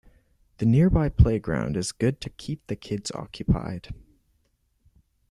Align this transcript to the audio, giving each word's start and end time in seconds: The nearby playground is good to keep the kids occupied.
The 0.57 0.65
nearby 0.65 1.09
playground 1.09 1.77
is 1.77 1.91
good 1.91 2.21
to 2.21 2.31
keep 2.31 2.65
the 2.65 2.75
kids 2.75 3.11
occupied. 3.11 3.93